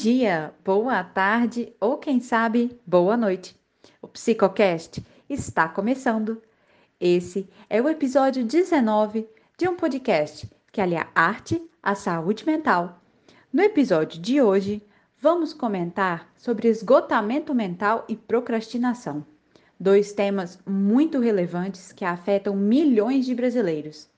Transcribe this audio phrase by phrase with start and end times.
[0.00, 3.56] Dia, boa tarde ou quem sabe, boa noite.
[4.00, 6.40] O Psicocast está começando.
[7.00, 9.28] Esse é o episódio 19
[9.58, 13.02] de um podcast que alia arte à saúde mental.
[13.52, 14.86] No episódio de hoje,
[15.20, 19.26] vamos comentar sobre esgotamento mental e procrastinação,
[19.80, 24.08] dois temas muito relevantes que afetam milhões de brasileiros.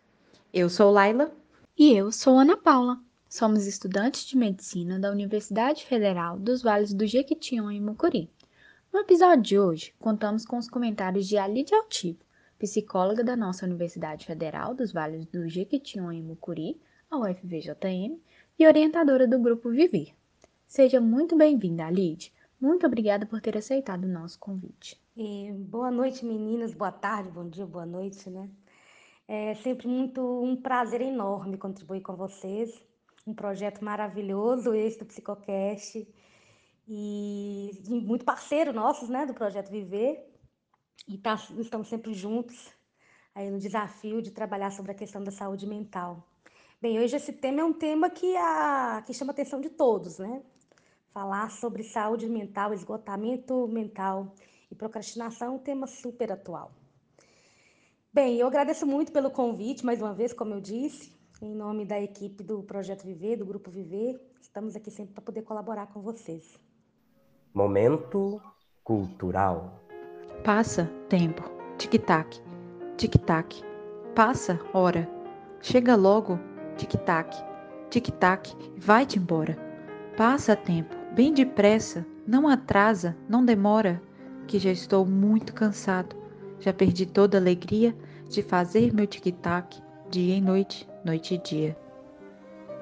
[0.53, 1.33] Eu sou Laila
[1.75, 3.01] e eu sou Ana Paula.
[3.33, 8.29] Somos estudantes de medicina da Universidade Federal dos Vales do Jequitinhonha e Mucuri.
[8.93, 12.19] No episódio de hoje, contamos com os comentários de Alide Altivo,
[12.59, 18.21] psicóloga da nossa Universidade Federal dos Vales do Jequitinhonha e Mucuri, a UFVJM,
[18.59, 20.13] e orientadora do grupo Viver.
[20.67, 22.35] Seja muito bem-vinda, Alide.
[22.61, 25.01] Muito obrigada por ter aceitado o nosso convite.
[25.17, 26.75] E boa noite, meninas.
[26.75, 28.51] Boa tarde, bom dia, boa noite, né?
[29.29, 32.91] É sempre muito um prazer enorme contribuir com vocês
[33.27, 36.07] um projeto maravilhoso, esse do Psicocast,
[36.89, 40.27] e, muito parceiro nossos, né, do Projeto Viver,
[41.07, 42.71] e tá, estamos sempre juntos
[43.35, 46.27] aí no desafio de trabalhar sobre a questão da saúde mental.
[46.81, 50.19] Bem, hoje esse tema é um tema que, a, que chama a atenção de todos,
[50.19, 50.43] né?
[51.13, 54.35] Falar sobre saúde mental, esgotamento mental
[54.71, 56.73] e procrastinação é um tema super atual.
[58.13, 61.20] Bem, eu agradeço muito pelo convite, mais uma vez, como eu disse.
[61.43, 65.41] Em nome da equipe do Projeto Viver, do Grupo Viver, estamos aqui sempre para poder
[65.41, 66.59] colaborar com vocês.
[67.55, 68.39] Momento
[68.85, 69.81] cultural.
[70.45, 71.43] Passa tempo,
[71.79, 72.43] tic-tac,
[72.99, 73.63] tic-tac.
[74.15, 75.09] Passa hora.
[75.63, 76.39] Chega logo,
[76.77, 77.35] tic-tac,
[77.89, 79.57] tic-tac, vai-te embora.
[80.19, 84.03] Passa tempo, bem depressa, não atrasa, não demora,
[84.47, 86.15] que já estou muito cansado.
[86.59, 87.97] Já perdi toda a alegria
[88.29, 91.77] de fazer meu tic-tac dia e noite, noite e dia.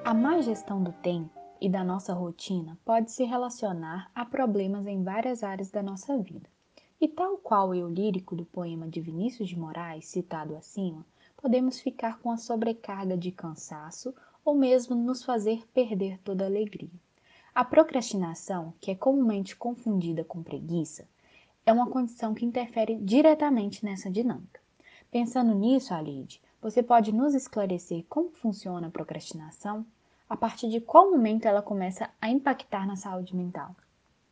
[0.03, 5.01] A má gestão do tempo e da nossa rotina pode se relacionar a problemas em
[5.01, 6.49] várias áreas da nossa vida.
[6.99, 11.05] E tal qual o eu lírico do poema de Vinícius de Moraes, citado acima,
[11.37, 14.13] podemos ficar com a sobrecarga de cansaço
[14.43, 16.91] ou mesmo nos fazer perder toda a alegria.
[17.55, 21.07] A procrastinação, que é comumente confundida com preguiça,
[21.65, 24.59] é uma condição que interfere diretamente nessa dinâmica.
[25.09, 29.85] Pensando nisso, Alide, você pode nos esclarecer como funciona a procrastinação?
[30.29, 33.75] A partir de qual momento ela começa a impactar na saúde mental?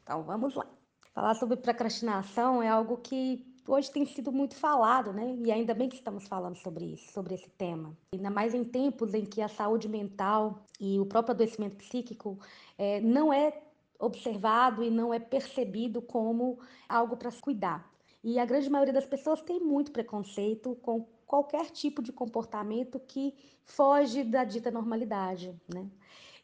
[0.04, 0.68] Então, vamos lá.
[1.14, 5.36] Falar sobre procrastinação é algo que hoje tem sido muito falado, né?
[5.40, 7.98] E ainda bem que estamos falando sobre isso, sobre esse tema.
[8.14, 12.38] Ainda mais em tempos em que a saúde mental e o próprio adoecimento psíquico
[12.78, 13.60] é, não é
[14.00, 17.90] observado e não é percebido como algo para se cuidar.
[18.24, 23.36] E a grande maioria das pessoas tem muito preconceito com qualquer tipo de comportamento que
[23.66, 25.88] foge da dita normalidade, né?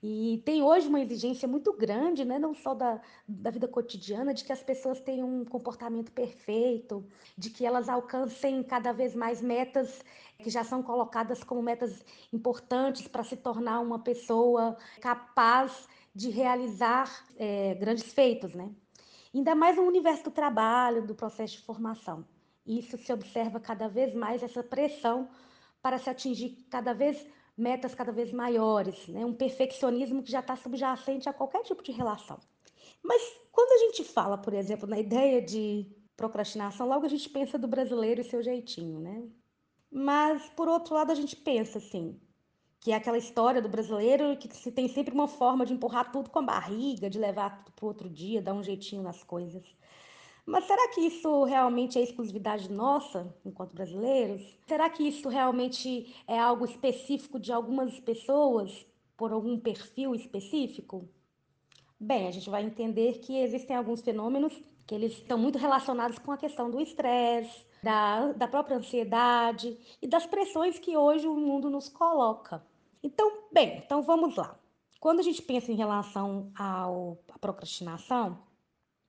[0.05, 4.43] E tem hoje uma exigência muito grande, né, não só da, da vida cotidiana, de
[4.43, 7.07] que as pessoas tenham um comportamento perfeito,
[7.37, 10.03] de que elas alcancem cada vez mais metas
[10.37, 17.25] que já são colocadas como metas importantes para se tornar uma pessoa capaz de realizar
[17.37, 18.69] é, grandes feitos, né?
[19.33, 22.25] Ainda mais no universo do trabalho, do processo de formação.
[22.65, 25.29] Isso se observa cada vez mais essa pressão
[25.81, 29.25] para se atingir cada vez metas cada vez maiores, né?
[29.25, 32.39] um perfeccionismo que já está subjacente a qualquer tipo de relação.
[33.01, 35.85] Mas quando a gente fala, por exemplo, na ideia de
[36.17, 39.23] procrastinação, logo a gente pensa do brasileiro e seu jeitinho, né?
[39.91, 42.19] Mas por outro lado a gente pensa assim,
[42.79, 46.29] que é aquela história do brasileiro que se tem sempre uma forma de empurrar tudo
[46.29, 49.63] com a barriga, de levar tudo para outro dia, dar um jeitinho nas coisas.
[50.45, 54.41] Mas será que isso realmente é exclusividade nossa, enquanto brasileiros?
[54.67, 61.07] Será que isso realmente é algo específico de algumas pessoas, por algum perfil específico?
[61.97, 64.53] Bem, a gente vai entender que existem alguns fenômenos
[64.85, 70.07] que eles estão muito relacionados com a questão do estresse, da, da própria ansiedade e
[70.07, 72.61] das pressões que hoje o mundo nos coloca.
[73.01, 74.59] Então, bem, então vamos lá.
[74.99, 78.39] Quando a gente pensa em relação ao, à procrastinação,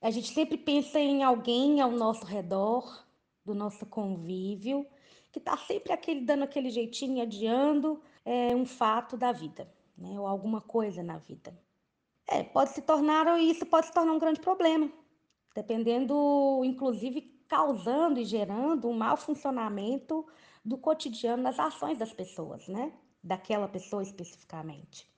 [0.05, 3.07] a gente sempre pensa em alguém ao nosso redor,
[3.43, 4.87] do nosso convívio,
[5.33, 9.67] que está sempre aquele, dando aquele jeitinho, adiando é, um fato da vida,
[9.97, 10.21] né?
[10.21, 11.59] ou alguma coisa na vida.
[12.27, 14.93] É, pode se tornar, isso pode se tornar um grande problema,
[15.55, 20.27] dependendo, inclusive, causando e gerando um mau funcionamento
[20.63, 22.93] do cotidiano nas ações das pessoas, né?
[23.23, 25.14] Daquela pessoa especificamente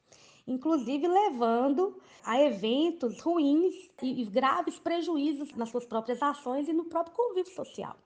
[0.46, 7.16] inclusive levando a eventos ruins e graves prejuízos nas suas próprias ações e no próprio
[7.16, 7.96] convívio social.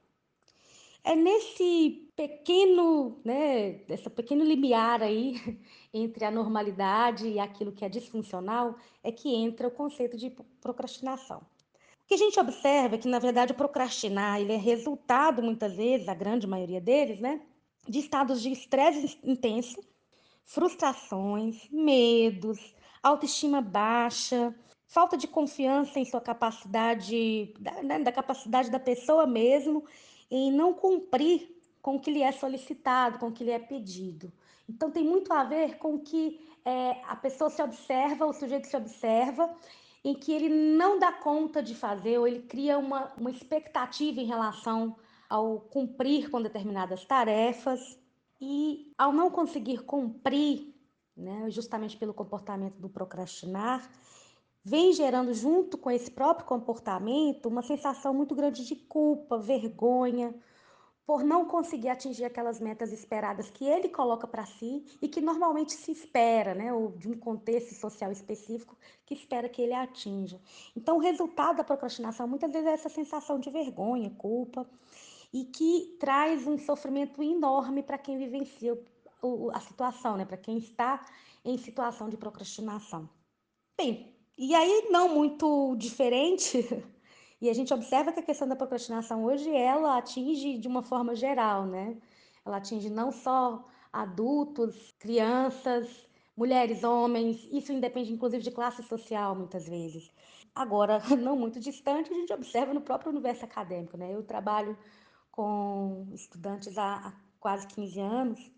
[1.03, 5.59] É nesse pequeno, né, essa pequeno limiar aí
[5.93, 11.39] entre a normalidade e aquilo que é disfuncional, é que entra o conceito de procrastinação.
[11.39, 15.75] O que a gente observa é que, na verdade, o procrastinar ele é resultado, muitas
[15.75, 17.41] vezes, a grande maioria deles, né,
[17.89, 19.81] de estados de estresse intenso,
[20.51, 24.53] frustrações, medos, autoestima baixa,
[24.85, 29.85] falta de confiança em sua capacidade, da, né, da capacidade da pessoa mesmo
[30.29, 34.33] em não cumprir com o que lhe é solicitado, com o que lhe é pedido.
[34.69, 38.77] Então, tem muito a ver com que é, a pessoa se observa, o sujeito se
[38.77, 39.55] observa,
[40.05, 44.27] em que ele não dá conta de fazer, ou ele cria uma, uma expectativa em
[44.27, 44.97] relação
[45.29, 48.00] ao cumprir com determinadas tarefas,
[48.41, 50.75] e ao não conseguir cumprir,
[51.17, 53.91] né, justamente pelo comportamento do procrastinar,
[54.65, 60.35] vem gerando junto com esse próprio comportamento uma sensação muito grande de culpa, vergonha,
[61.11, 65.73] por não conseguir atingir aquelas metas esperadas que ele coloca para si e que normalmente
[65.73, 70.41] se espera, né, ou de um contexto social específico que espera que ele atinja.
[70.77, 74.65] Então, o resultado da procrastinação muitas vezes é essa sensação de vergonha, culpa,
[75.33, 78.77] e que traz um sofrimento enorme para quem vivencia
[79.53, 81.05] a situação, né, para quem está
[81.45, 83.09] em situação de procrastinação.
[83.79, 86.67] Bem, e aí não muito diferente
[87.41, 91.15] E a gente observa que a questão da procrastinação hoje ela atinge de uma forma
[91.15, 91.97] geral, né?
[92.45, 96.07] Ela atinge não só adultos, crianças,
[96.37, 100.11] mulheres, homens, isso independe inclusive de classe social muitas vezes.
[100.55, 104.15] Agora, não muito distante, a gente observa no próprio universo acadêmico, né?
[104.15, 104.77] Eu trabalho
[105.41, 108.53] com estudantes há quase 15 anos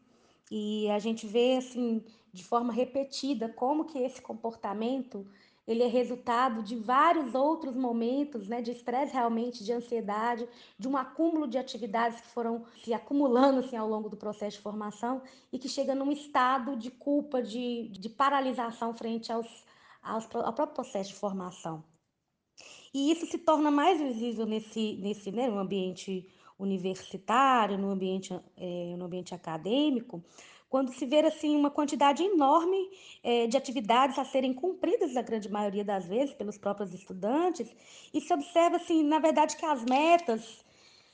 [0.50, 5.24] e a gente vê assim de forma repetida como que esse comportamento
[5.64, 10.96] ele é resultado de vários outros momentos, né, de estresse realmente, de ansiedade, de um
[10.96, 15.60] acúmulo de atividades que foram se acumulando assim ao longo do processo de formação e
[15.60, 19.46] que chega num estado de culpa, de, de paralisação frente aos,
[20.02, 21.84] aos, ao próprio processo de formação.
[22.92, 26.28] E isso se torna mais visível nesse, nesse né, ambiente
[26.62, 30.22] universitário, no ambiente, é, no ambiente acadêmico,
[30.72, 32.90] quando se vê assim uma quantidade enorme
[33.22, 37.68] é, de atividades a serem cumpridas, na grande maioria das vezes, pelos próprios estudantes,
[38.14, 40.64] e se observa assim, na verdade, que as metas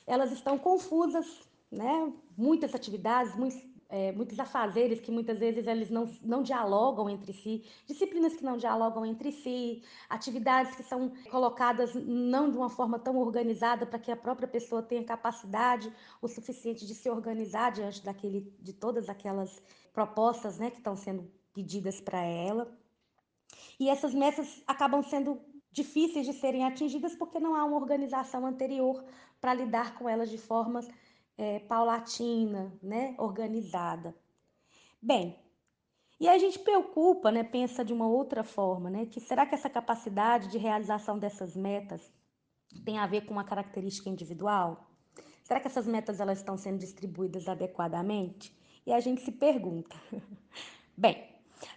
[0.07, 1.25] elas estão confusas,
[1.69, 2.11] né?
[2.37, 7.65] Muitas atividades, muitos, é, muitos afazeres que muitas vezes eles não, não dialogam entre si,
[7.87, 13.17] disciplinas que não dialogam entre si, atividades que são colocadas não de uma forma tão
[13.17, 15.91] organizada para que a própria pessoa tenha capacidade
[16.21, 19.59] o suficiente de se organizar diante daquele, de todas aquelas
[19.91, 22.71] propostas né, que estão sendo pedidas para ela.
[23.79, 29.03] E essas metas acabam sendo difíceis de serem atingidas porque não há uma organização anterior
[29.41, 30.81] para lidar com elas de forma
[31.39, 34.13] é, paulatina, né, organizada.
[35.01, 35.39] Bem,
[36.19, 39.69] e a gente preocupa, né, pensa de uma outra forma, né, que será que essa
[39.69, 42.01] capacidade de realização dessas metas
[42.83, 44.85] tem a ver com uma característica individual?
[45.41, 48.53] Será que essas metas elas estão sendo distribuídas adequadamente?
[48.85, 49.95] E a gente se pergunta.
[50.95, 51.25] Bem,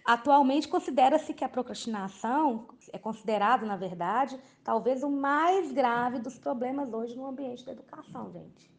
[0.03, 6.93] atualmente considera-se que a procrastinação é considerado, na verdade, talvez o mais grave dos problemas
[6.93, 8.73] hoje no ambiente da educação, gente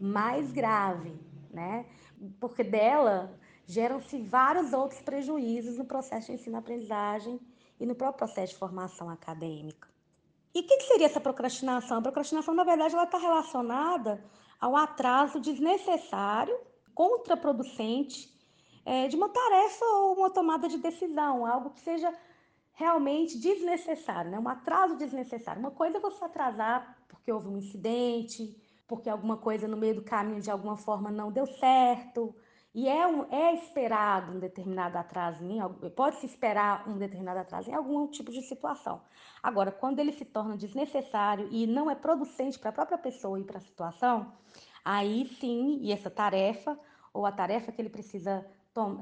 [0.00, 1.14] mais grave,
[1.50, 1.86] né?
[2.40, 7.40] Porque dela geram-se vários outros prejuízos no processo de ensino-aprendizagem
[7.78, 9.88] e no próprio processo de formação acadêmica.
[10.54, 11.98] E o que, seria essa procrastinação?
[11.98, 14.22] A procrastinação, na verdade, ela está relacionada
[14.60, 16.58] ao atraso desnecessário,
[16.92, 18.28] contraproducente,
[18.84, 22.12] é, de uma tarefa ou uma tomada de decisão, algo que seja
[22.72, 24.38] realmente desnecessário, né?
[24.38, 25.60] um atraso desnecessário.
[25.60, 28.56] Uma coisa é você atrasar porque houve um incidente,
[28.90, 32.34] porque alguma coisa no meio do caminho de alguma forma não deu certo.
[32.74, 37.74] E é, um, é esperado um determinado atraso, em, pode-se esperar um determinado atraso em
[37.74, 39.00] algum tipo de situação.
[39.40, 43.44] Agora, quando ele se torna desnecessário e não é producente para a própria pessoa e
[43.44, 44.32] para a situação,
[44.84, 46.78] aí sim, e essa tarefa,
[47.14, 48.44] ou a tarefa que ele precisa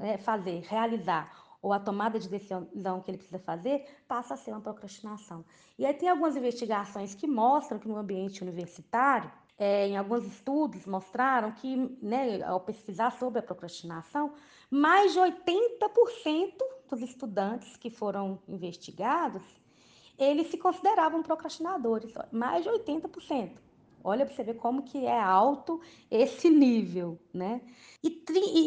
[0.01, 1.31] é, fazer, realizar,
[1.61, 5.43] ou a tomada de decisão que ele precisa fazer, passa a ser uma procrastinação.
[5.77, 10.85] E aí tem algumas investigações que mostram que no ambiente universitário, é, em alguns estudos
[10.85, 14.31] mostraram que, né, ao pesquisar sobre a procrastinação,
[14.71, 16.53] mais de 80%
[16.89, 19.43] dos estudantes que foram investigados,
[20.17, 23.51] eles se consideravam procrastinadores, mais de 80%.
[24.01, 27.61] Olha para você ver como que é alto esse nível, né?
[28.01, 28.23] E,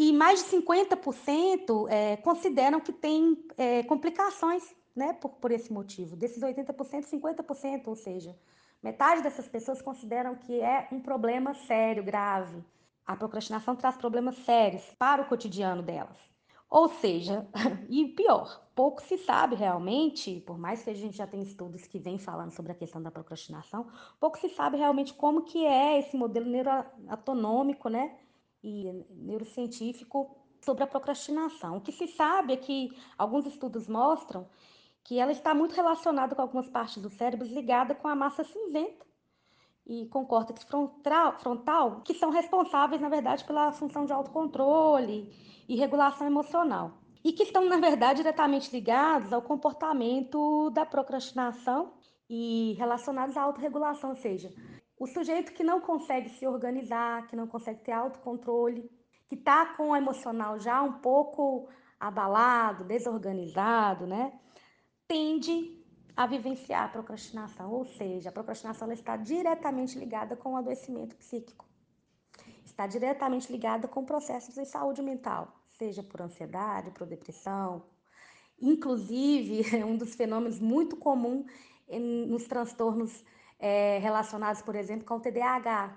[0.08, 4.62] e mais de 50% é, consideram que tem é, complicações,
[4.94, 6.14] né, por, por esse motivo.
[6.16, 8.36] Desses 80%, 50%, ou seja,
[8.82, 12.64] Metade dessas pessoas consideram que é um problema sério, grave.
[13.06, 16.18] A procrastinação traz problemas sérios para o cotidiano delas.
[16.68, 17.46] Ou seja,
[17.88, 21.98] e pior, pouco se sabe realmente, por mais que a gente já tenha estudos que
[21.98, 23.86] vêm falando sobre a questão da procrastinação,
[24.18, 28.16] pouco se sabe realmente como que é esse modelo neuroautonômico, né,
[28.62, 31.76] e neurocientífico sobre a procrastinação.
[31.76, 34.48] O que se sabe é que alguns estudos mostram
[35.04, 39.04] que ela está muito relacionada com algumas partes do cérebro ligadas com a massa cinzenta
[39.86, 45.28] e com o córtex frontal, frontal, que são responsáveis, na verdade, pela função de autocontrole
[45.68, 46.98] e regulação emocional.
[47.24, 51.92] E que estão, na verdade, diretamente ligados ao comportamento da procrastinação
[52.28, 54.52] e relacionados à autorregulação, ou seja,
[54.98, 58.88] o sujeito que não consegue se organizar, que não consegue ter autocontrole,
[59.28, 61.68] que está com o emocional já um pouco
[61.98, 64.32] abalado, desorganizado, né?
[65.12, 65.78] Tende
[66.16, 71.66] a vivenciar a procrastinação, ou seja, a procrastinação está diretamente ligada com o adoecimento psíquico.
[72.64, 77.84] Está diretamente ligada com processos de saúde mental, seja por ansiedade, por depressão.
[78.58, 81.44] Inclusive, um dos fenômenos muito comum
[82.26, 83.22] nos transtornos
[83.58, 85.94] é, relacionados, por exemplo, com o TDAH,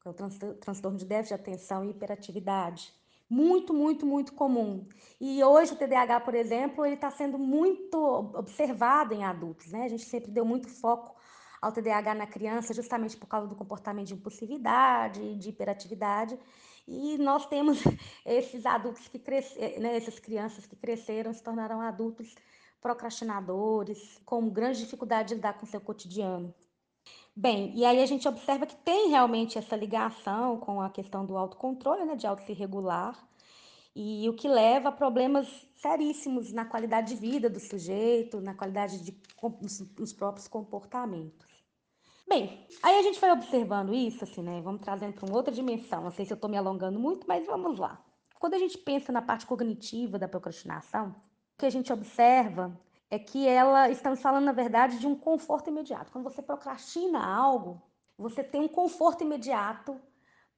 [0.00, 2.97] que é o transtorno de déficit de atenção e hiperatividade
[3.28, 4.86] muito, muito, muito comum.
[5.20, 7.98] E hoje o TDAH, por exemplo, ele está sendo muito
[8.34, 9.84] observado em adultos, né?
[9.84, 11.14] A gente sempre deu muito foco
[11.60, 16.38] ao TDAH na criança, justamente por causa do comportamento de impulsividade, de hiperatividade.
[16.86, 17.82] E nós temos
[18.24, 22.34] esses adultos que cresceram, né, essas crianças que cresceram, se tornaram adultos
[22.80, 26.54] procrastinadores, com grande dificuldade de lidar com o seu cotidiano.
[27.40, 31.36] Bem, e aí a gente observa que tem realmente essa ligação com a questão do
[31.36, 33.16] autocontrole, né, de auto se regular,
[33.94, 39.04] e o que leva a problemas seríssimos na qualidade de vida do sujeito, na qualidade
[39.04, 39.16] de
[39.96, 41.46] nos próprios comportamentos.
[42.28, 44.60] Bem, aí a gente vai observando isso, assim, né?
[44.60, 46.02] Vamos trazendo para uma outra dimensão.
[46.02, 48.04] Não sei se eu estou me alongando muito, mas vamos lá.
[48.40, 51.10] Quando a gente pensa na parte cognitiva da procrastinação,
[51.54, 52.76] o que a gente observa
[53.10, 56.12] é que ela estamos falando na verdade de um conforto imediato.
[56.12, 57.82] Quando você procrastina algo,
[58.16, 60.00] você tem um conforto imediato,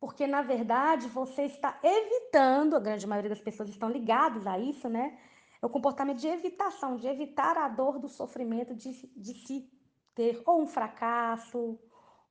[0.00, 4.88] porque na verdade você está evitando, a grande maioria das pessoas estão ligadas a isso,
[4.88, 5.18] né?
[5.62, 9.70] É o comportamento de evitação, de evitar a dor do sofrimento de, de se
[10.14, 11.78] ter ou um fracasso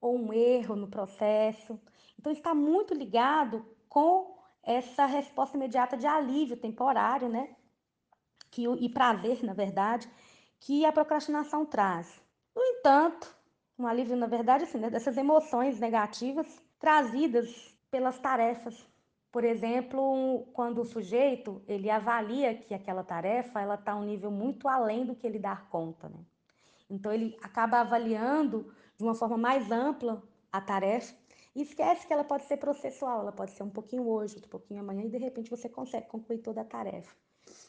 [0.01, 1.79] ou um erro no processo.
[2.17, 7.55] Então está muito ligado com essa resposta imediata de alívio temporário, né?
[8.51, 10.09] Que, e prazer, na verdade,
[10.59, 12.21] que a procrastinação traz.
[12.55, 13.35] No entanto,
[13.77, 18.85] um alívio, na verdade, assim, né, dessas emoções negativas trazidas pelas tarefas.
[19.31, 24.31] Por exemplo, quando o sujeito ele avalia que aquela tarefa ela está a um nível
[24.31, 26.19] muito além do que ele dá conta, né?
[26.89, 31.15] Então ele acaba avaliando de uma forma mais ampla a tarefa
[31.55, 34.81] e esquece que ela pode ser processual, ela pode ser um pouquinho hoje, outro pouquinho
[34.81, 37.15] amanhã e de repente você consegue concluir toda a tarefa.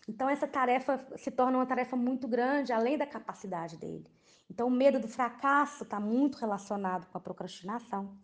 [0.08, 4.06] Então, essa tarefa se torna uma tarefa muito grande, além da capacidade dele.
[4.50, 8.16] Então, o medo do fracasso está muito relacionado com a procrastinação,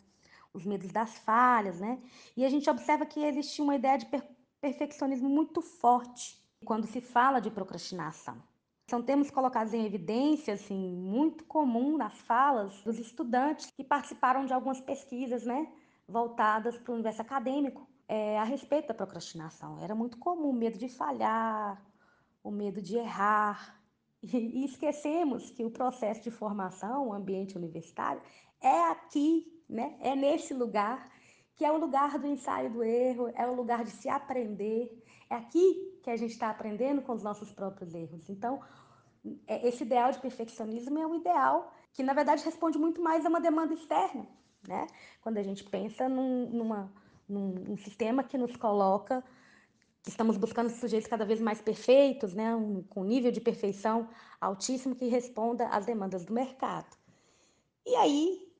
[0.53, 2.01] os medos das falhas, né?
[2.37, 4.23] E a gente observa que existe uma ideia de per
[4.59, 8.43] perfeccionismo muito forte quando se fala de procrastinação.
[8.89, 14.53] São termos colocados em evidência, assim, muito comum nas falas dos estudantes que participaram de
[14.53, 15.69] algumas pesquisas, né,
[16.09, 19.79] voltadas para o universo acadêmico, é, a respeito da procrastinação.
[19.83, 21.83] Era muito comum o medo de falhar,
[22.43, 23.75] o medo de errar.
[24.23, 28.21] E, esquecemos que o processo de formação, o ambiente universitário,
[28.61, 29.97] é aqui, né?
[30.01, 31.09] é nesse lugar,
[31.55, 34.91] que é o lugar do ensaio do erro, é o lugar de se aprender.
[35.31, 38.29] É aqui que a gente está aprendendo com os nossos próprios erros.
[38.29, 38.61] Então,
[39.47, 43.29] é, esse ideal de perfeccionismo é um ideal que, na verdade, responde muito mais a
[43.29, 44.27] uma demanda externa.
[44.67, 44.87] Né?
[45.21, 46.93] Quando a gente pensa num, numa
[47.29, 49.25] num, um sistema que nos coloca
[50.07, 54.09] estamos buscando sujeitos cada vez mais perfeitos, né, um, com nível de perfeição
[54.41, 56.97] altíssimo que responda às demandas do mercado.
[57.85, 58.53] E aí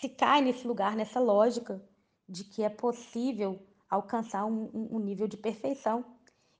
[0.00, 1.82] se cai nesse lugar, nessa lógica
[2.28, 6.04] de que é possível alcançar um, um nível de perfeição.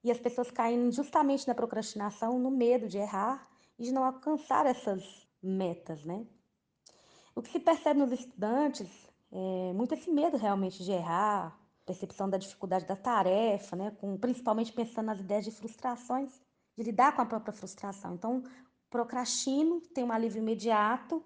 [0.02, 3.47] E as pessoas caem justamente na procrastinação, no medo de errar
[3.78, 6.26] e de não alcançar essas metas, né?
[7.35, 8.88] O que se percebe nos estudantes
[9.30, 13.90] é, muito esse medo realmente de errar, percepção da dificuldade da tarefa, né?
[13.99, 16.30] Com, principalmente pensando nas ideias de frustrações,
[16.76, 18.14] de lidar com a própria frustração.
[18.14, 18.42] Então,
[18.90, 21.23] procrastino, tenho um alívio imediato,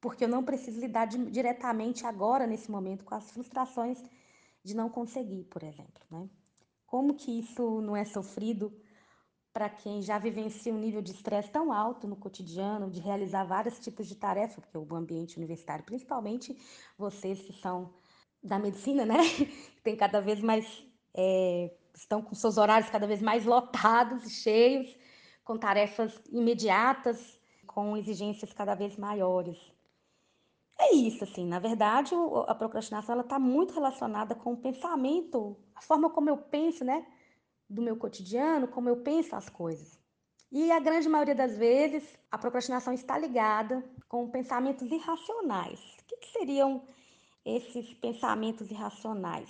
[0.00, 4.02] porque eu não preciso lidar de, diretamente agora, nesse momento, com as frustrações
[4.64, 6.02] de não conseguir, por exemplo.
[6.10, 6.28] Né?
[6.86, 8.72] Como que isso não é sofrido
[9.52, 13.78] para quem já vivencia um nível de estresse tão alto no cotidiano, de realizar vários
[13.78, 16.56] tipos de tarefas, porque o ambiente universitário, principalmente
[16.96, 17.92] vocês que são
[18.42, 19.16] da medicina, né,
[19.82, 24.96] tem cada vez mais é, estão com seus horários cada vez mais lotados e cheios,
[25.44, 29.58] com tarefas imediatas, com exigências cada vez maiores.
[30.78, 32.14] É isso, assim, na verdade,
[32.46, 37.06] a procrastinação ela está muito relacionada com o pensamento, a forma como eu penso, né,
[37.70, 39.98] do meu cotidiano, como eu penso as coisas.
[40.50, 45.78] E a grande maioria das vezes, a procrastinação está ligada com pensamentos irracionais.
[46.00, 46.82] O que, que seriam
[47.44, 49.48] esses pensamentos irracionais?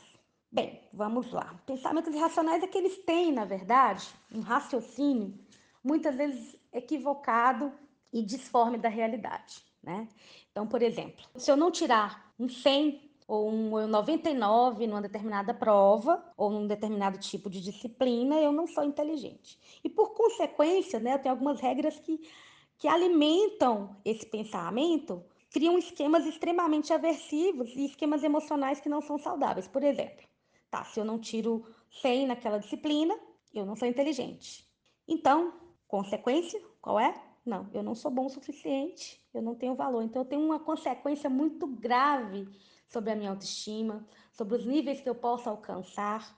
[0.53, 1.59] Bem, vamos lá.
[1.65, 5.39] Pensamentos irracionais é que eles têm, na verdade, um raciocínio
[5.83, 7.73] muitas vezes equivocado
[8.12, 10.07] e disforme da realidade, né?
[10.50, 16.20] Então, por exemplo, se eu não tirar um 100 ou um 99 numa determinada prova
[16.37, 19.56] ou num determinado tipo de disciplina, eu não sou inteligente.
[19.84, 22.28] E por consequência, né, eu tenho algumas regras que,
[22.76, 29.68] que alimentam esse pensamento, criam esquemas extremamente aversivos e esquemas emocionais que não são saudáveis.
[29.68, 30.26] Por exemplo,
[30.68, 31.64] tá, se eu não tiro
[32.02, 33.16] 100 naquela disciplina,
[33.54, 34.68] eu não sou inteligente.
[35.06, 35.54] Então,
[35.87, 37.14] consequência, qual é?
[37.46, 40.02] Não, eu não sou bom o suficiente, eu não tenho valor.
[40.02, 42.49] Então, eu tenho uma consequência muito grave
[42.90, 46.37] sobre a minha autoestima, sobre os níveis que eu posso alcançar.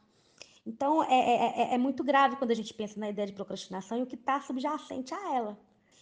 [0.64, 3.99] Então, é, é, é, é muito grave quando a gente pensa na ideia de procrastinação
[3.99, 5.59] e o que está subjacente a ela.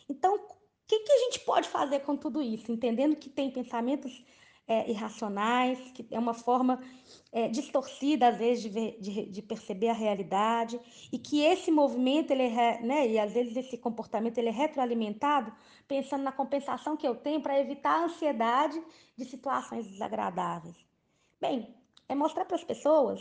[0.08, 0.40] Então, o
[0.86, 2.70] que, que a gente pode fazer com tudo isso?
[2.70, 4.24] Entendendo que tem pensamentos
[4.70, 6.80] é, irracionais, que é uma forma
[7.32, 10.78] é, distorcida, às vezes, de, ver, de, de, perceber a realidade,
[11.10, 15.52] e que esse movimento, ele é, né, e às vezes esse comportamento, ele é retroalimentado,
[15.88, 18.80] pensando na compensação que eu tenho para evitar a ansiedade
[19.16, 20.76] de situações desagradáveis.
[21.40, 21.74] Bem,
[22.08, 23.20] é mostrar para as pessoas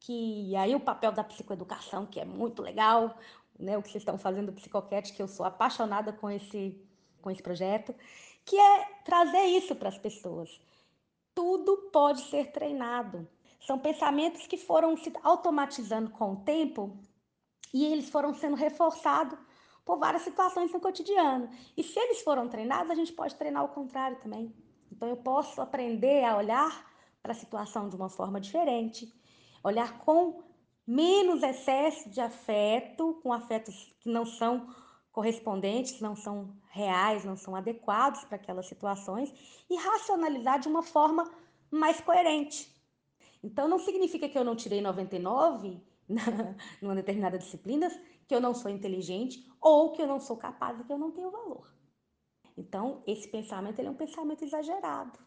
[0.00, 3.16] que aí o papel da psicoeducação, que é muito legal,
[3.56, 6.76] né, o que vocês estão fazendo do Psicoquete, que eu sou apaixonada com esse,
[7.22, 7.94] com esse projeto,
[8.44, 10.60] que é trazer isso para as pessoas.
[11.38, 13.28] Tudo pode ser treinado.
[13.60, 16.98] São pensamentos que foram se automatizando com o tempo
[17.72, 19.38] e eles foram sendo reforçados
[19.84, 21.48] por várias situações no cotidiano.
[21.76, 24.52] E se eles foram treinados, a gente pode treinar o contrário também.
[24.90, 26.84] Então eu posso aprender a olhar
[27.22, 29.08] para a situação de uma forma diferente,
[29.62, 30.42] olhar com
[30.84, 34.66] menos excesso de afeto, com afetos que não são
[35.12, 39.32] correspondentes, não são reais, não são adequados para aquelas situações
[39.68, 41.30] e racionalizar de uma forma
[41.70, 42.74] mais coerente.
[43.42, 46.22] Então, não significa que eu não tirei 99 na,
[46.80, 47.88] numa determinada disciplina,
[48.26, 51.10] que eu não sou inteligente ou que eu não sou capaz e que eu não
[51.10, 51.72] tenho valor.
[52.56, 55.18] Então, esse pensamento ele é um pensamento exagerado,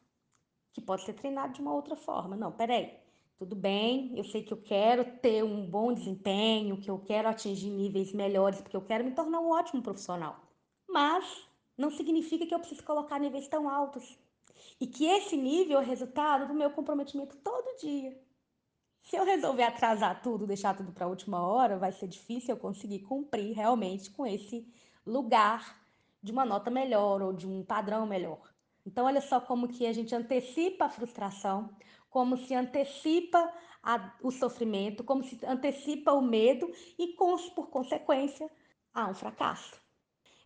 [0.73, 2.35] que pode ser treinado de uma outra forma.
[2.35, 3.00] Não, peraí,
[3.41, 7.71] tudo bem, eu sei que eu quero ter um bom desempenho, que eu quero atingir
[7.71, 10.39] níveis melhores, porque eu quero me tornar um ótimo profissional.
[10.87, 11.25] Mas
[11.75, 14.15] não significa que eu preciso colocar níveis tão altos.
[14.79, 18.15] E que esse nível é resultado do meu comprometimento todo dia.
[19.01, 22.61] Se eu resolver atrasar tudo, deixar tudo para a última hora, vai ser difícil eu
[22.61, 24.71] conseguir cumprir realmente com esse
[25.03, 25.81] lugar
[26.21, 28.51] de uma nota melhor ou de um padrão melhor.
[28.85, 31.69] Então, olha só como que a gente antecipa a frustração,
[32.11, 38.47] como se antecipa a, o sofrimento, como se antecipa o medo e, com, por consequência,
[38.93, 39.81] há um fracasso.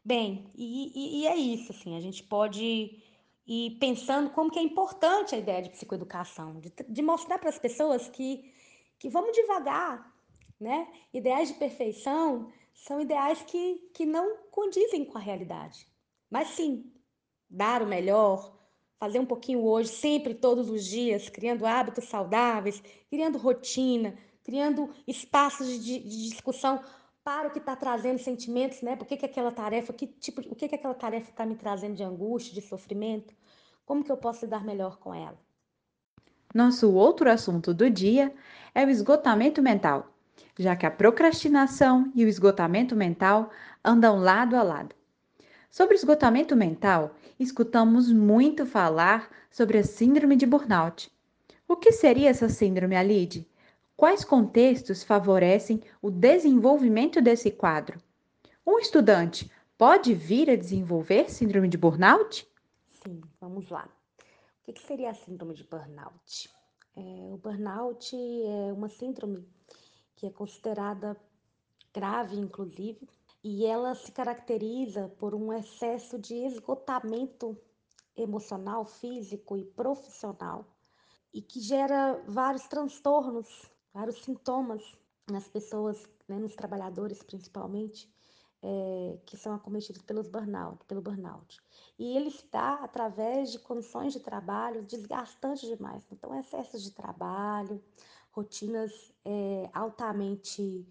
[0.03, 3.03] Bem, e, e, e é isso, assim, a gente pode
[3.47, 7.59] e pensando como que é importante a ideia de psicoeducação, de, de mostrar para as
[7.59, 8.51] pessoas que,
[8.97, 10.11] que vamos devagar,
[10.59, 10.87] né?
[11.13, 15.87] Ideais de perfeição são ideais que, que não condizem com a realidade.
[16.29, 16.91] Mas sim,
[17.47, 18.54] dar o melhor,
[18.99, 25.83] fazer um pouquinho hoje, sempre, todos os dias, criando hábitos saudáveis, criando rotina, criando espaços
[25.83, 26.81] de, de discussão
[27.23, 28.95] para o que está trazendo sentimentos, né?
[28.95, 31.95] Por que, que aquela tarefa, que tipo, o que, que aquela tarefa está me trazendo
[31.95, 33.33] de angústia, de sofrimento?
[33.85, 35.37] Como que eu posso lidar melhor com ela?
[36.53, 38.33] Nosso outro assunto do dia
[38.73, 40.07] é o esgotamento mental,
[40.57, 43.49] já que a procrastinação e o esgotamento mental
[43.83, 44.95] andam lado a lado.
[45.69, 51.11] Sobre esgotamento mental, escutamos muito falar sobre a síndrome de burnout.
[51.67, 53.47] O que seria essa síndrome, Alide?
[53.97, 57.99] Quais contextos favorecem o desenvolvimento desse quadro?
[58.65, 62.47] Um estudante pode vir a desenvolver síndrome de burnout?
[62.91, 63.87] Sim, vamos lá.
[64.67, 66.49] O que seria a síndrome de burnout?
[66.95, 67.01] É,
[67.33, 69.47] o burnout é uma síndrome
[70.15, 71.15] que é considerada
[71.93, 73.07] grave, inclusive,
[73.47, 77.55] e ela se caracteriza por um excesso de esgotamento
[78.17, 80.65] emocional, físico e profissional,
[81.31, 83.47] e que gera vários transtornos
[83.93, 84.81] vários sintomas
[85.29, 88.11] nas pessoas né, nos trabalhadores principalmente,
[88.63, 91.61] é, que são acometidos pelos burnout, pelo burnout.
[91.99, 96.03] E ele se dá através de condições de trabalho desgastantes demais.
[96.11, 97.79] Então, excessos de trabalho,
[98.31, 100.83] rotinas é, altamente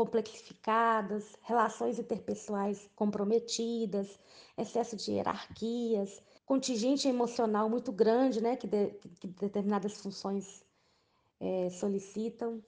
[0.00, 4.18] complexificadas, relações interpessoais comprometidas,
[4.56, 8.86] excesso de hierarquias, contingente emocional muito grande, né, que, de,
[9.20, 10.64] que determinadas funções
[11.38, 12.64] é, solicitam.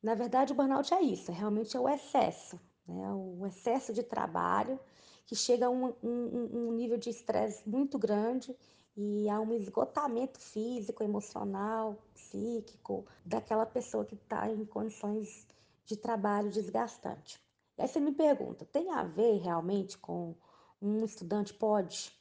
[0.00, 4.78] Na verdade, o burnout é isso, realmente é o excesso, né, o excesso de trabalho
[5.26, 8.54] que chega a um, um, um nível de estresse muito grande
[8.96, 15.48] e há um esgotamento físico, emocional, psíquico daquela pessoa que está em condições
[15.86, 17.40] de trabalho desgastante.
[17.78, 20.34] E aí você me pergunta, tem a ver realmente com
[20.82, 22.12] um estudante pode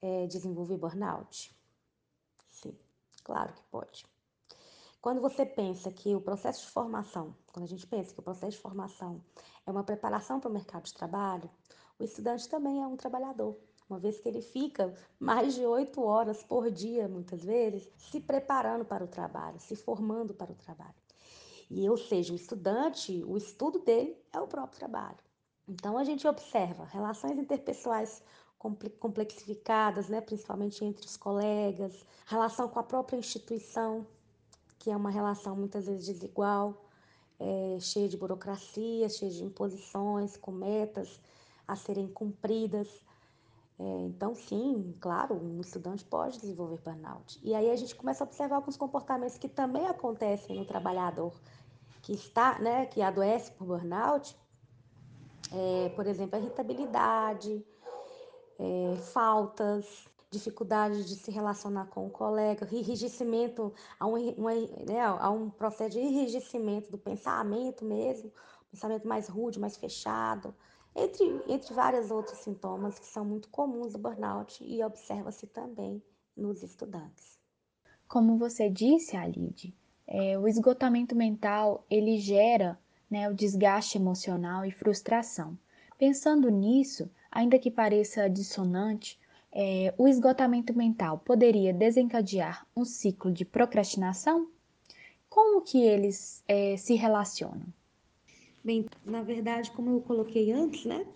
[0.00, 1.54] é, desenvolver burnout?
[2.46, 2.76] Sim,
[3.22, 4.04] claro que pode.
[5.00, 8.56] Quando você pensa que o processo de formação, quando a gente pensa que o processo
[8.56, 9.24] de formação
[9.66, 11.50] é uma preparação para o mercado de trabalho,
[11.98, 16.42] o estudante também é um trabalhador, uma vez que ele fica mais de oito horas
[16.42, 20.94] por dia, muitas vezes, se preparando para o trabalho, se formando para o trabalho.
[21.70, 25.18] E, ou seja, o estudante, o estudo dele é o próprio trabalho.
[25.68, 28.22] Então, a gente observa relações interpessoais
[28.98, 34.06] complexificadas, né, principalmente entre os colegas, relação com a própria instituição,
[34.78, 36.84] que é uma relação muitas vezes desigual,
[37.38, 41.20] é, cheia de burocracia, cheia de imposições, com metas
[41.66, 42.88] a serem cumpridas.
[43.78, 47.40] É, então, sim, claro, um estudante pode desenvolver burnout.
[47.42, 51.32] E aí a gente começa a observar alguns comportamentos que também acontecem no trabalhador
[52.02, 54.36] que está, né, que adoece por burnout,
[55.52, 57.64] é, por exemplo, irritabilidade,
[58.58, 65.50] é, faltas, dificuldade de se relacionar com o colega, enrijecimento, há um, uma, né, um
[65.50, 68.30] processo de enrijecimento do pensamento mesmo,
[68.70, 70.54] pensamento mais rude, mais fechado,
[70.94, 76.02] entre, entre vários outros sintomas que são muito comuns do burnout e observa-se também
[76.36, 77.38] nos estudantes.
[78.06, 79.76] Como você disse, Alide,
[80.10, 82.76] é, o esgotamento mental ele gera
[83.08, 85.56] né, o desgaste emocional e frustração.
[85.96, 89.18] Pensando nisso, ainda que pareça dissonante,
[89.52, 94.48] é, o esgotamento mental poderia desencadear um ciclo de procrastinação?
[95.28, 97.66] Como que eles é, se relacionam?
[98.64, 101.06] Bem, na verdade, como eu coloquei antes, né?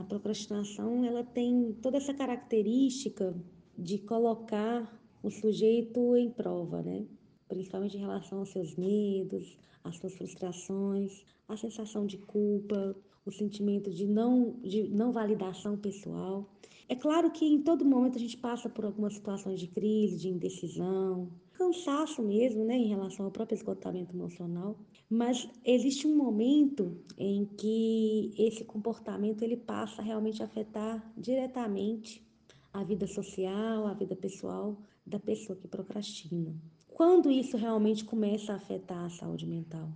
[0.00, 3.34] A procrastinação ela tem toda essa característica
[3.76, 7.04] de colocar o sujeito em prova, né?
[7.52, 13.90] Principalmente em relação aos seus medos, às suas frustrações, a sensação de culpa, o sentimento
[13.90, 16.50] de não, de não validação pessoal.
[16.88, 20.28] É claro que em todo momento a gente passa por algumas situações de crise, de
[20.30, 24.78] indecisão, cansaço mesmo, né, em relação ao próprio esgotamento emocional,
[25.10, 32.26] mas existe um momento em que esse comportamento ele passa realmente a afetar diretamente
[32.72, 36.54] a vida social, a vida pessoal da pessoa que procrastina.
[36.94, 39.88] Quando isso realmente começa a afetar a saúde mental?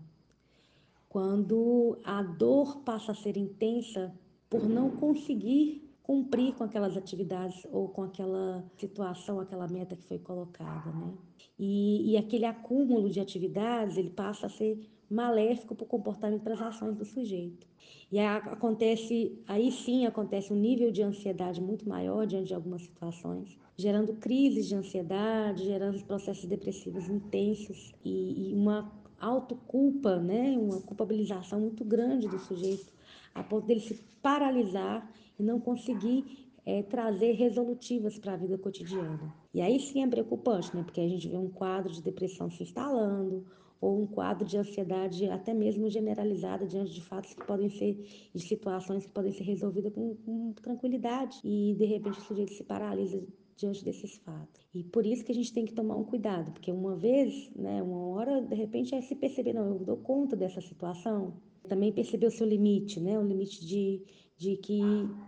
[1.08, 4.12] Quando a dor passa a ser intensa
[4.48, 10.18] por não conseguir cumprir com aquelas atividades ou com aquela situação, aquela meta que foi
[10.18, 11.12] colocada, né?
[11.58, 16.54] E, e aquele acúmulo de atividades, ele passa a ser maléfico para o comportamento para
[16.54, 17.66] as ações do sujeito.
[18.10, 22.82] E aí acontece, aí sim acontece um nível de ansiedade muito maior diante de algumas
[22.82, 30.80] situações, gerando crises de ansiedade, gerando processos depressivos intensos e, e uma autoculpa, né, uma
[30.80, 32.92] culpabilização muito grande do sujeito,
[33.34, 39.32] a ponto dele se paralisar e não conseguir é, trazer resolutivas para a vida cotidiana.
[39.54, 40.82] E aí sim é preocupante, né?
[40.82, 43.46] Porque a gente vê um quadro de depressão se instalando,
[43.80, 48.42] ou um quadro de ansiedade até mesmo generalizada diante de fatos que podem ser, de
[48.42, 51.40] situações que podem ser resolvidas com, com tranquilidade.
[51.44, 53.22] E de repente o sujeito se paralisa
[53.56, 54.66] diante desses fatos.
[54.74, 57.82] E por isso que a gente tem que tomar um cuidado, porque uma vez, né,
[57.82, 61.34] uma hora, de repente é se perceber, não, eu dou conta dessa situação.
[61.66, 64.04] Também perceber o seu limite, né, o limite de
[64.36, 64.80] de que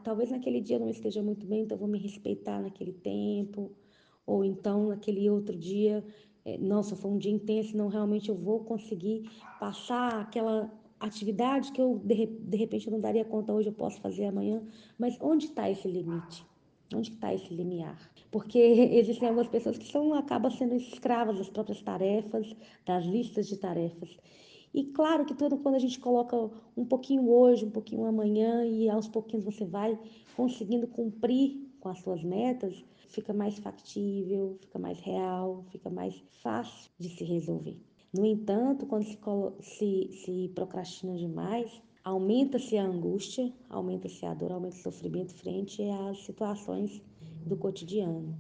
[0.05, 3.73] talvez naquele dia não esteja muito bem, então vou me respeitar naquele tempo,
[4.27, 6.05] ou então naquele outro dia,
[6.57, 9.29] nossa, foi um dia intenso, não realmente eu vou conseguir
[9.61, 14.01] passar aquela atividade que eu de, de repente eu não daria conta hoje, eu posso
[14.01, 14.63] fazer amanhã,
[14.99, 16.47] mas onde está esse limite?
[16.95, 18.11] Onde está esse limiar?
[18.31, 18.59] Porque
[18.99, 22.57] existem algumas pessoas que são acabam sendo escravas das próprias tarefas,
[22.87, 24.17] das listas de tarefas.
[24.73, 26.37] E claro que todo, quando a gente coloca
[26.77, 29.99] um pouquinho hoje, um pouquinho amanhã, e aos pouquinhos você vai
[30.37, 36.91] conseguindo cumprir com as suas metas, fica mais factível, fica mais real, fica mais fácil
[36.99, 37.77] de se resolver.
[38.13, 39.19] No entanto, quando se,
[39.61, 41.71] se, se procrastina demais,
[42.03, 47.03] aumenta-se a angústia, aumenta-se a dor, aumenta o sofrimento frente às situações
[47.45, 48.35] do cotidiano.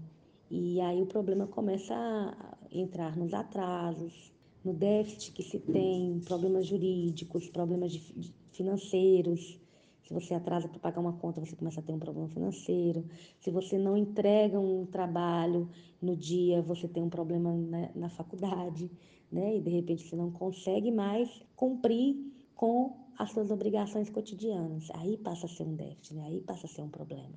[0.50, 4.32] E aí o problema começa a entrar nos atrasos,
[4.64, 9.60] no déficit que se tem, problemas jurídicos, problemas de, de financeiros.
[10.08, 13.04] Se você atrasa para pagar uma conta, você começa a ter um problema financeiro.
[13.38, 15.68] Se você não entrega um trabalho
[16.00, 18.90] no dia, você tem um problema na, na faculdade,
[19.30, 19.58] né?
[19.58, 22.16] E de repente você não consegue mais cumprir
[22.54, 24.90] com as suas obrigações cotidianas.
[24.94, 26.24] Aí passa a ser um déficit, né?
[26.24, 27.34] aí passa a ser um problema.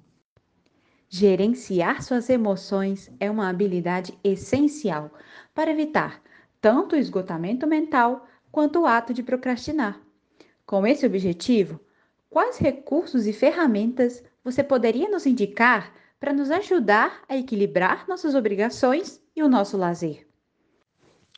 [1.10, 5.12] Gerenciar suas emoções é uma habilidade essencial
[5.54, 6.24] para evitar
[6.62, 10.02] tanto o esgotamento mental quanto o ato de procrastinar.
[10.66, 11.78] Com esse objetivo,
[12.32, 19.22] quais recursos e ferramentas você poderia nos indicar para nos ajudar a equilibrar nossas obrigações
[19.36, 20.26] e o nosso lazer?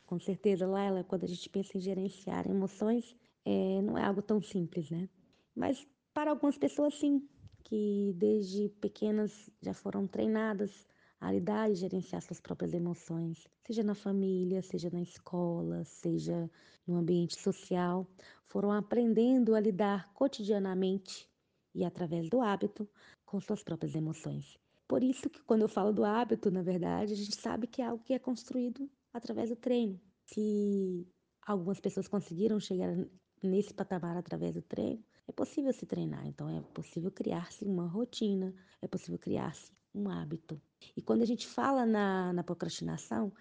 [0.06, 4.40] Com certeza, Laila, quando a gente pensa em gerenciar emoções, é, não é algo tão
[4.40, 5.08] simples, né?
[5.54, 7.26] Mas para algumas pessoas, sim,
[7.64, 10.86] que desde pequenas já foram treinadas
[11.24, 16.50] a lidar e gerenciar suas próprias emoções, seja na família, seja na escola, seja
[16.86, 18.06] no ambiente social,
[18.44, 21.26] foram aprendendo a lidar cotidianamente
[21.74, 22.86] e através do hábito
[23.24, 24.58] com suas próprias emoções.
[24.86, 27.86] Por isso que quando eu falo do hábito, na verdade, a gente sabe que é
[27.86, 29.98] algo que é construído através do treino.
[30.26, 31.08] Se
[31.46, 32.94] algumas pessoas conseguiram chegar
[33.42, 38.54] nesse patamar através do treino, é possível se treinar, então é possível criar-se uma rotina,
[38.82, 40.60] é possível criar-se um hábito.
[40.96, 43.32] E quando a gente fala na, na procrastinação,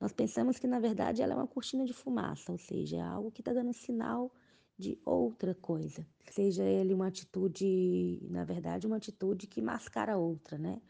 [0.00, 3.30] nós pensamos que na verdade ela é uma cortina de fumaça, ou seja, é algo
[3.30, 4.30] que está dando sinal
[4.78, 6.06] de outra coisa.
[6.30, 10.80] Seja ele uma atitude, na verdade, uma atitude que mascara outra, né?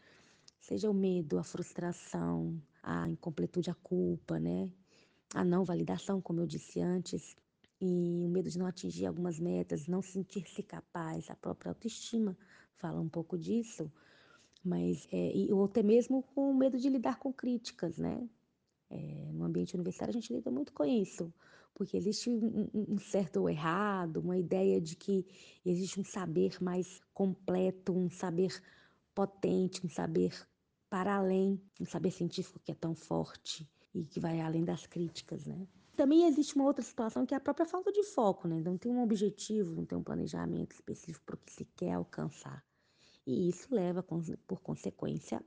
[0.59, 4.69] Seja o medo, a frustração, a incompletude, a culpa, né?
[5.33, 7.35] A não validação, como eu disse antes,
[7.79, 12.37] e o medo de não atingir algumas metas, não sentir-se capaz, a própria autoestima
[12.75, 13.91] fala um pouco disso,
[14.63, 18.27] mas é, ou até mesmo com o medo de lidar com críticas, né?
[18.89, 21.33] É, no ambiente universitário a gente lida muito com isso,
[21.73, 25.25] porque existe um, um, certo errado, uma ideia de que
[25.65, 28.61] existe um saber mais completo, um saber
[29.13, 30.33] potente, um saber
[30.89, 35.45] para além, um saber científico que é tão forte e que vai além das críticas,
[35.45, 35.67] né?
[35.95, 38.59] Também existe uma outra situação que é a própria falta de foco, né?
[38.59, 42.63] Não tem um objetivo, não tem um planejamento específico para o que se quer alcançar.
[43.25, 45.43] E isso leva, por consequência,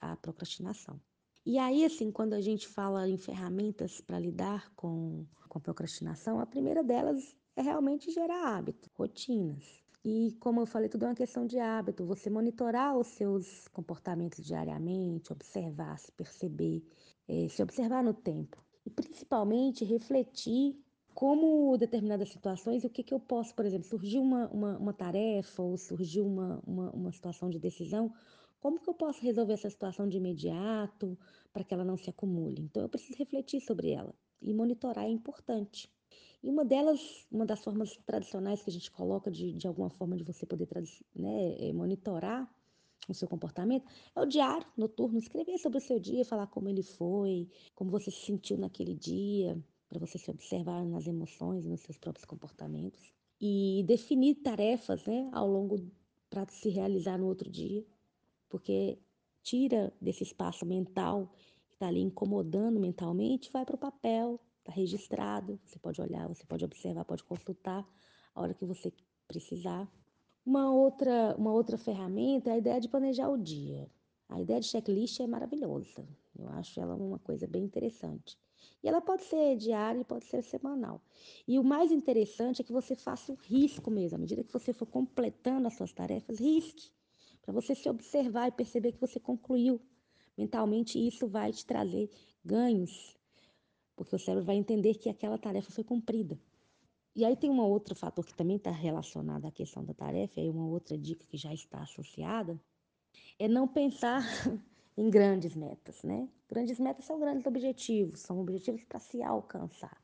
[0.00, 1.00] a procrastinação.
[1.44, 6.46] E aí, assim, quando a gente fala em ferramentas para lidar com, com procrastinação, a
[6.46, 9.82] primeira delas é realmente gerar hábito, rotinas.
[10.04, 12.06] E como eu falei, tudo é uma questão de hábito.
[12.06, 16.84] Você monitorar os seus comportamentos diariamente, observar, se perceber,
[17.28, 18.64] é, se observar no tempo.
[18.86, 20.76] E principalmente refletir
[21.14, 25.62] como determinadas situações, o que, que eu posso, por exemplo, surgiu uma, uma, uma tarefa
[25.62, 28.12] ou surgiu uma, uma, uma situação de decisão,
[28.60, 31.18] como que eu posso resolver essa situação de imediato
[31.52, 32.62] para que ela não se acumule?
[32.62, 35.90] Então, eu preciso refletir sobre ela e monitorar é importante.
[36.42, 40.16] E uma delas, uma das formas tradicionais que a gente coloca de, de alguma forma
[40.16, 40.68] de você poder
[41.14, 42.48] né, é monitorar
[43.08, 46.82] o seu comportamento é o diário noturno, escrever sobre o seu dia, falar como ele
[46.82, 49.60] foi, como você se sentiu naquele dia,
[49.92, 55.46] para você se observar nas emoções, nos seus próprios comportamentos e definir tarefas, né, ao
[55.46, 55.76] longo
[56.30, 57.84] para se realizar no outro dia,
[58.48, 58.98] porque
[59.42, 61.30] tira desse espaço mental
[61.68, 66.46] que está ali incomodando mentalmente, vai para o papel, está registrado, você pode olhar, você
[66.46, 67.86] pode observar, pode consultar
[68.34, 68.90] a hora que você
[69.28, 69.92] precisar.
[70.46, 73.90] Uma outra, uma outra ferramenta é a ideia de planejar o dia.
[74.26, 76.08] A ideia de checklist é maravilhosa.
[76.34, 78.40] Eu acho ela uma coisa bem interessante.
[78.82, 81.00] E ela pode ser diária e pode ser semanal.
[81.46, 84.16] E o mais interessante é que você faça o risco mesmo.
[84.16, 86.90] À medida que você for completando as suas tarefas, risque.
[87.42, 89.80] Para você se observar e perceber que você concluiu.
[90.36, 92.10] Mentalmente, isso vai te trazer
[92.44, 93.16] ganhos.
[93.94, 96.40] Porque o cérebro vai entender que aquela tarefa foi cumprida.
[97.14, 100.48] E aí tem um outro fator que também está relacionado à questão da tarefa, e
[100.48, 102.58] uma outra dica que já está associada,
[103.38, 104.22] é não pensar
[104.96, 106.28] em grandes metas, né?
[106.48, 110.02] Grandes metas são grandes objetivos, são objetivos para se alcançar.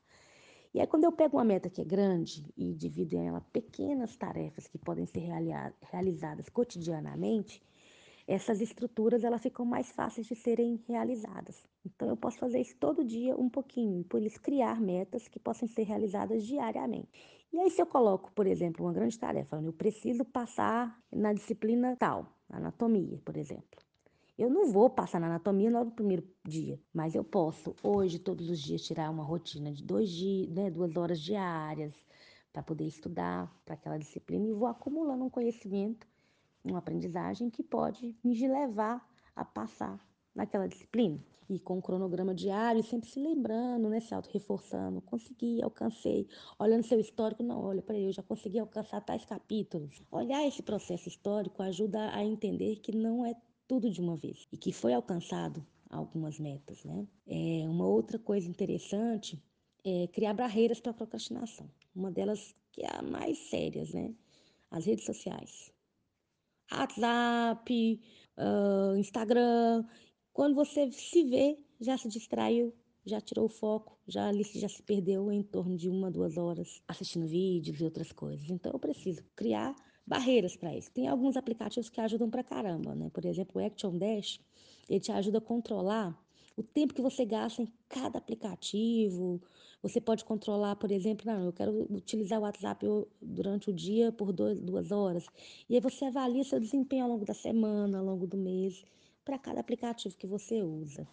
[0.73, 4.67] E aí, quando eu pego uma meta que é grande e divido ela pequenas tarefas
[4.67, 5.23] que podem ser
[5.91, 7.63] realizadas cotidianamente,
[8.27, 11.65] essas estruturas elas ficam mais fáceis de serem realizadas.
[11.85, 15.67] Então, eu posso fazer isso todo dia um pouquinho, por isso criar metas que possam
[15.67, 17.09] ser realizadas diariamente.
[17.51, 21.97] E aí, se eu coloco, por exemplo, uma grande tarefa, eu preciso passar na disciplina
[21.97, 23.88] tal, anatomia, por exemplo.
[24.39, 28.49] Eu não vou passar na anatomia logo no primeiro dia, mas eu posso hoje, todos
[28.49, 31.93] os dias, tirar uma rotina de dois dias, né, duas horas diárias
[32.53, 36.07] para poder estudar para aquela disciplina e vou acumulando um conhecimento,
[36.63, 39.99] uma aprendizagem que pode me levar a passar
[40.33, 41.19] naquela disciplina.
[41.51, 46.29] E com o cronograma diário, sempre se lembrando, né, se auto-reforçando, consegui, alcancei.
[46.61, 50.01] Olhando seu histórico, não, olha, peraí, eu já consegui alcançar tais capítulos.
[50.13, 53.35] Olhar esse processo histórico ajuda a entender que não é
[53.69, 57.07] tudo de uma vez e que foi alcançado algumas metas, né?
[57.27, 59.41] É, uma outra coisa interessante
[59.85, 61.71] é criar barreiras para a procrastinação.
[61.95, 64.13] Uma delas que é a mais sérias, né?
[64.71, 65.73] As redes sociais.
[66.71, 68.01] WhatsApp,
[68.37, 69.85] uh, Instagram
[70.39, 72.73] quando você se vê, já se distraiu,
[73.05, 77.27] já tirou o foco, já, já se perdeu em torno de uma, duas horas assistindo
[77.27, 78.49] vídeos e outras coisas.
[78.49, 79.75] Então eu preciso criar
[80.09, 80.91] barreiras para isso.
[80.91, 83.11] Tem alguns aplicativos que ajudam para caramba, né?
[83.13, 84.41] Por exemplo, o Action Dash,
[84.89, 86.19] ele te ajuda a controlar
[86.57, 89.41] o tempo que você gasta em cada aplicativo.
[89.81, 92.85] Você pode controlar, por exemplo, não, eu quero utilizar o WhatsApp
[93.23, 95.25] durante o dia por dois, duas horas.
[95.69, 98.83] E aí você avalia seu desempenho ao longo da semana, ao longo do mês
[99.25, 101.07] para cada aplicativo que você usa.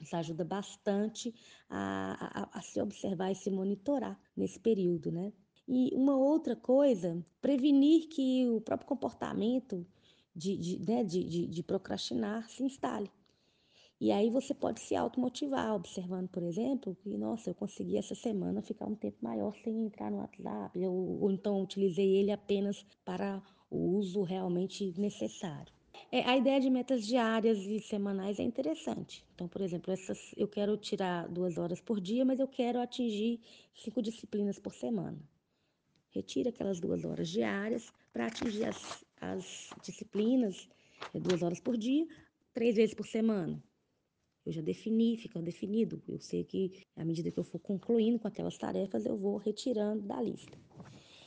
[0.00, 1.34] Isso ajuda bastante
[1.68, 5.32] a, a, a, se observar e se monitorar nesse período, né?
[5.68, 9.86] E uma outra coisa, prevenir que o próprio comportamento
[10.34, 13.10] de, de, né, de, de, de procrastinar se instale.
[14.00, 18.62] E aí você pode se automotivar, observando, por exemplo, que, nossa, eu consegui essa semana
[18.62, 23.42] ficar um tempo maior sem entrar no WhatsApp, ou, ou então utilizei ele apenas para
[23.68, 25.72] o uso realmente necessário.
[26.12, 29.26] É, a ideia de metas diárias e semanais é interessante.
[29.34, 33.40] Então, por exemplo, essas, eu quero tirar duas horas por dia, mas eu quero atingir
[33.74, 35.18] cinco disciplinas por semana.
[36.10, 40.68] Retira aquelas duas horas diárias para atingir as, as disciplinas,
[41.14, 42.06] é, duas horas por dia,
[42.52, 43.62] três vezes por semana.
[44.44, 46.02] Eu já defini, fica definido.
[46.08, 50.02] Eu sei que à medida que eu for concluindo com aquelas tarefas, eu vou retirando
[50.02, 50.58] da lista.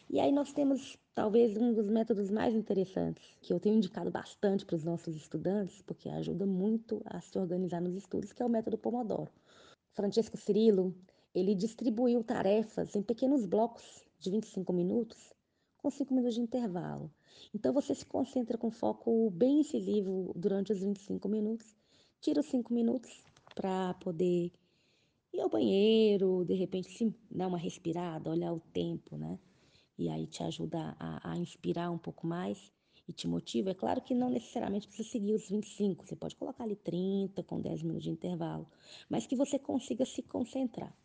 [0.10, 4.66] E aí nós temos talvez um dos métodos mais interessantes, que eu tenho indicado bastante
[4.66, 8.50] para os nossos estudantes, porque ajuda muito a se organizar nos estudos, que é o
[8.50, 9.32] método Pomodoro.
[9.94, 10.94] Francesco Cirilo,
[11.34, 15.34] ele distribuiu tarefas em pequenos blocos de 25 minutos,
[15.78, 17.12] com 5 minutos de intervalo.
[17.54, 21.76] Então você se concentra com foco bem incisivo durante os 25 minutos,
[22.20, 23.24] tira os 5 minutos
[23.56, 24.52] para poder
[25.34, 29.40] ir ao banheiro, de repente se dar uma respirada, olhar o tempo, né?
[30.02, 32.72] e aí te ajuda a, a, inspirar um pouco mais
[33.08, 33.70] e te motiva.
[33.70, 37.62] É claro que não necessariamente precisa seguir os 25, você pode colocar ali 30 com
[37.62, 38.68] 10 minutos de intervalo,
[39.08, 40.96] mas que você consiga se concentrar.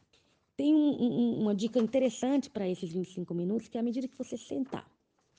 [0.56, 4.16] Tem um, um, uma dica interessante para esses 25 minutos, que é à medida que
[4.16, 4.90] você sentar,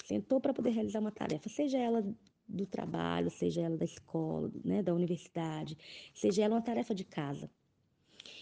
[0.05, 2.03] sentou para poder realizar uma tarefa, seja ela
[2.47, 5.77] do trabalho, seja ela da escola, né, da universidade,
[6.13, 7.49] seja ela uma tarefa de casa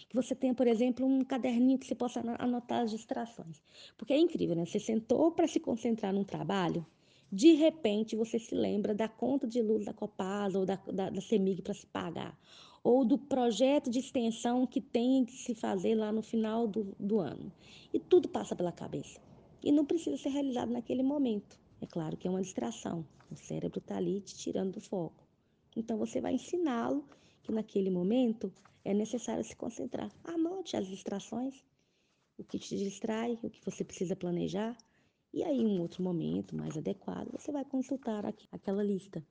[0.08, 3.62] que você tenha, por exemplo, um caderninho que você possa anotar as distrações.
[3.96, 4.64] Porque é incrível, né?
[4.64, 6.86] Você sentou para se concentrar num trabalho,
[7.30, 11.20] de repente você se lembra da conta de luz da Copasa ou da, da, da
[11.20, 12.38] CEMIG para se pagar,
[12.86, 17.18] ou do projeto de extensão que tem que se fazer lá no final do, do
[17.18, 17.50] ano.
[17.92, 19.20] E tudo passa pela cabeça.
[19.60, 21.58] E não precisa ser realizado naquele momento.
[21.80, 23.04] É claro que é uma distração.
[23.28, 25.26] O cérebro está ali te tirando do foco.
[25.74, 27.04] Então você vai ensiná-lo
[27.42, 28.52] que naquele momento
[28.84, 30.08] é necessário se concentrar.
[30.22, 31.64] Anote as distrações,
[32.38, 34.78] o que te distrai, o que você precisa planejar,
[35.34, 39.26] e aí, em um outro momento mais adequado, você vai consultar aquela lista.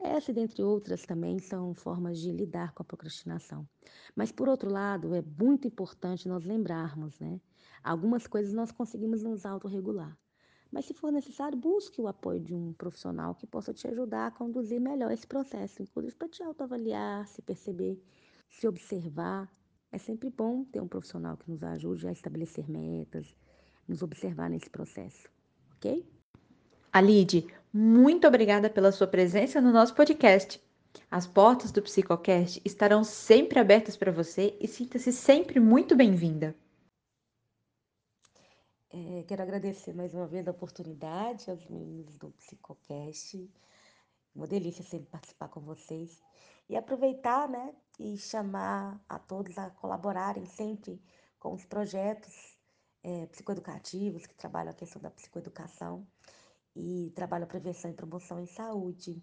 [0.00, 3.68] Essa, dentre outras, também são formas de lidar com a procrastinação.
[4.14, 7.40] Mas, por outro lado, é muito importante nós lembrarmos, né?
[7.82, 10.16] Algumas coisas nós conseguimos nos autorregular.
[10.70, 14.30] Mas, se for necessário, busque o apoio de um profissional que possa te ajudar a
[14.30, 18.00] conduzir melhor esse processo, inclusive para te autoavaliar, se perceber
[18.50, 19.50] se observar.
[19.90, 23.34] É sempre bom ter um profissional que nos ajude a estabelecer metas,
[23.86, 25.28] nos observar nesse processo,
[25.72, 26.17] ok?
[26.98, 30.60] Alide, muito obrigada pela sua presença no nosso podcast.
[31.08, 36.56] As portas do Psicocast estarão sempre abertas para você e sinta-se sempre muito bem-vinda.
[38.90, 43.48] É, quero agradecer mais uma vez a oportunidade aos meninos do Psicocast.
[44.34, 46.20] Uma delícia sempre participar com vocês
[46.68, 51.00] e aproveitar, né, e chamar a todos a colaborarem sempre
[51.38, 52.58] com os projetos
[53.04, 56.04] é, psicoeducativos que trabalham a questão da psicoeducação
[56.78, 59.22] e trabalham a prevenção e promoção em saúde.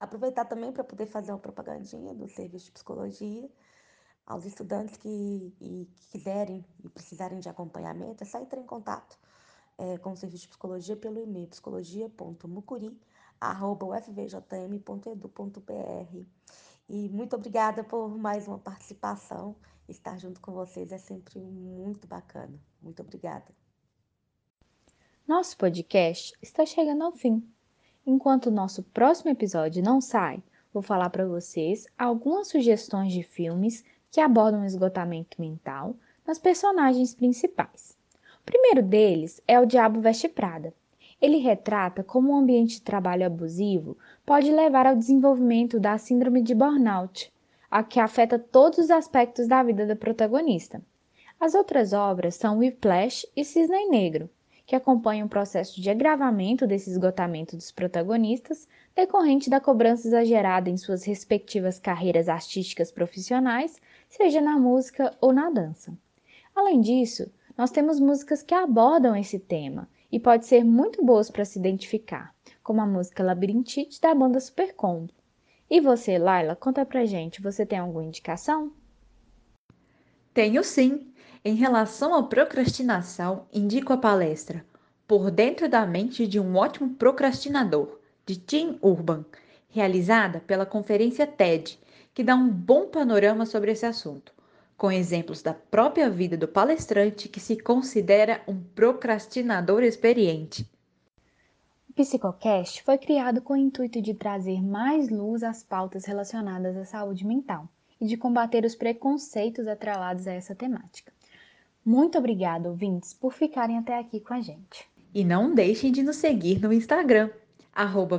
[0.00, 3.50] Aproveitar também para poder fazer uma propagandinha do serviço de psicologia
[4.24, 5.08] aos estudantes que,
[5.60, 9.18] e, que quiserem e precisarem de acompanhamento, é só entrar em contato
[9.78, 15.26] é, com o serviço de psicologia pelo e-mail psicologia.mucuri.com ufvjm.edu.br.
[16.88, 19.56] E muito obrigada por mais uma participação.
[19.88, 22.58] Estar junto com vocês é sempre muito bacana.
[22.80, 23.65] Muito obrigada.
[25.26, 27.42] Nosso podcast está chegando ao fim.
[28.06, 30.40] Enquanto o nosso próximo episódio não sai,
[30.72, 37.12] vou falar para vocês algumas sugestões de filmes que abordam o esgotamento mental nas personagens
[37.12, 37.98] principais.
[38.40, 40.72] O primeiro deles é O Diabo Veste Prada.
[41.20, 46.54] Ele retrata como um ambiente de trabalho abusivo pode levar ao desenvolvimento da síndrome de
[46.54, 47.32] burnout,
[47.68, 50.80] a que afeta todos os aspectos da vida da protagonista.
[51.40, 54.30] As outras obras são Whiplash e Cisne Negro,
[54.66, 60.76] que acompanham o processo de agravamento desse esgotamento dos protagonistas, decorrente da cobrança exagerada em
[60.76, 65.96] suas respectivas carreiras artísticas profissionais, seja na música ou na dança.
[66.54, 71.44] Além disso, nós temos músicas que abordam esse tema e pode ser muito boas para
[71.44, 75.12] se identificar, como a música Labirintite da banda Supercombo.
[75.70, 78.72] E você, Laila, conta pra gente, você tem alguma indicação?
[80.34, 81.12] Tenho sim.
[81.48, 84.66] Em relação à procrastinação, indico a palestra
[85.06, 89.24] Por Dentro da Mente de um Ótimo Procrastinador, de Tim Urban,
[89.68, 91.78] realizada pela conferência TED,
[92.12, 94.34] que dá um bom panorama sobre esse assunto,
[94.76, 100.68] com exemplos da própria vida do palestrante que se considera um procrastinador experiente.
[101.88, 106.84] O Psicocast foi criado com o intuito de trazer mais luz às pautas relacionadas à
[106.84, 107.68] saúde mental
[108.00, 111.14] e de combater os preconceitos atrelados a essa temática.
[111.86, 114.90] Muito obrigada, ouvintes, por ficarem até aqui com a gente.
[115.14, 117.30] E não deixem de nos seguir no Instagram,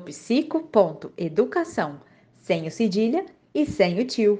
[0.05, 1.99] psico.educação,
[2.39, 4.39] sem o cedilha e sem o tio.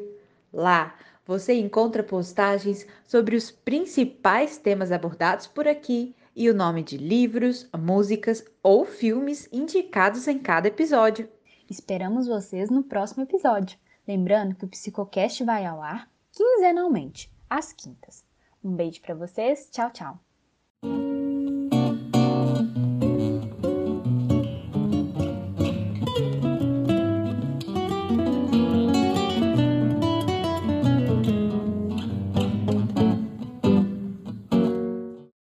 [0.54, 6.96] Lá você encontra postagens sobre os principais temas abordados por aqui e o nome de
[6.96, 11.28] livros, músicas ou filmes indicados em cada episódio.
[11.70, 13.78] Esperamos vocês no próximo episódio.
[14.08, 18.27] Lembrando que o Psicocast vai ao ar quinzenalmente, às quintas.
[18.68, 20.27] Um beijo para vocês, tchau, tchau.